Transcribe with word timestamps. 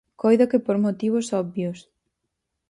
Coido 0.21 0.49
que 0.51 0.63
por 0.65 0.77
motivos 0.85 1.27
obvios. 1.41 1.79